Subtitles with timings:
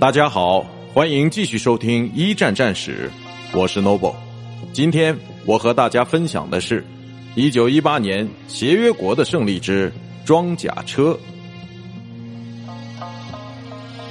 [0.00, 0.64] 大家好，
[0.94, 3.10] 欢迎继续收听一战战史，
[3.52, 4.14] 我是 Noble。
[4.72, 6.82] 今天我和大家分享的是
[7.34, 9.92] 一九一八年协约国的胜利之
[10.24, 11.14] 装甲车。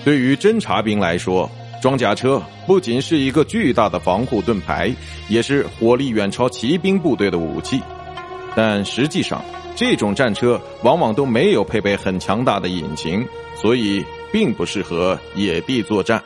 [0.05, 1.49] 对于侦察兵来说，
[1.81, 4.93] 装甲车不仅是一个巨大的防护盾牌，
[5.27, 7.81] 也是火力远超骑兵部队的武器。
[8.55, 9.43] 但实际上，
[9.75, 13.25] 这种战车往往都没有配备很强大的引擎，
[13.55, 14.05] 所以。
[14.31, 16.21] 并不适合野地作战。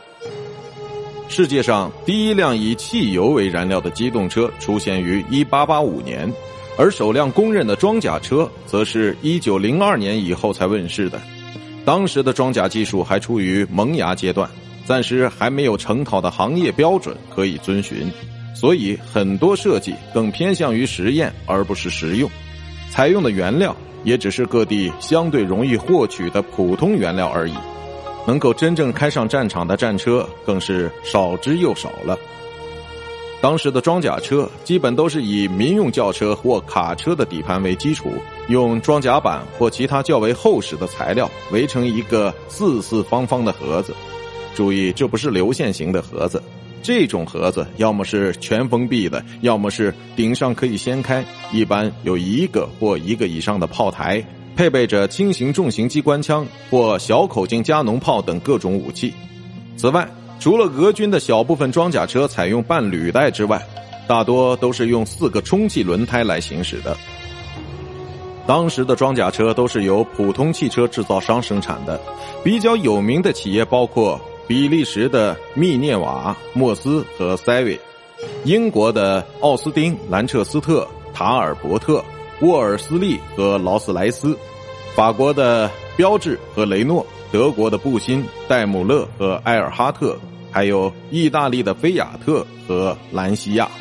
[1.29, 6.31] 世界上第一辆以汽油为燃料的机动车出现于1885年，
[6.77, 11.19] 而首辆公认的装甲车则是一九零二年以后才问世的。
[11.85, 14.49] 当时的装甲技术还处于萌芽阶段，
[14.85, 18.11] 暂时还没有成套的行业标准可以遵循，
[18.53, 22.29] 所以很多设计更偏向于实验而不是实用，
[22.91, 27.53] 采用的原料也只是各地相对容易获取的普通原料而已。
[28.25, 32.17] 能够真正开上战场的战车更是少之又少了。
[33.41, 38.09] 当时的装甲车基本都是以民用轿车或卡车的底盘为基础，
[38.47, 43.93] 用装甲板或其他较为厚实的材料围成一个四四方方的盒子。
[44.55, 46.41] 注意，这不是流线型的盒子，
[46.81, 54.23] 这种盒子要么是全封闭的，要么是顶上可以掀开，一般有一个或一个以上的炮台。
[54.55, 59.13] 配备着轻型、重型机关枪或小口径加农炮等各种武器。
[59.75, 60.07] 此外，
[60.39, 63.61] 除了俄军的小部分装甲车采用半履带之外，
[64.07, 66.95] 大多都是用四个充气轮胎来行驶的。
[68.45, 71.99] 当时的装甲车都是由普通汽车制造商生产的，
[72.43, 77.79] 比较有名的企业包括比利时的密涅瓦、莫斯和塞维，
[78.43, 82.03] 英国的奥斯丁、兰彻斯特、塔尔伯特。
[82.43, 84.37] 沃尔斯利和劳斯莱斯，
[84.95, 90.19] 法国的标致和雷诺，德国的布辛、戴姆勒和埃尔哈特，
[90.51, 93.71] 还有意大利的菲亚特和兰西亚。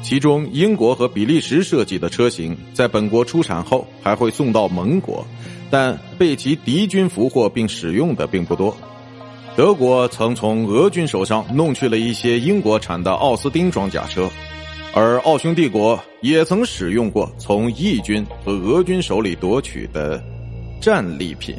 [0.00, 5.26] 其中，英国和比利时设计的车型在本国出产后还会送到盟国，
[5.68, 8.76] 但被其敌军俘获并使用的并不多。
[9.56, 14.30] 德国曾从俄军手上弄去了一些英国产的奥斯丁装甲车。
[14.98, 20.18] 而奥匈帝国也曾使用过从义军和俄军手里夺取的
[20.80, 21.54] 战利品。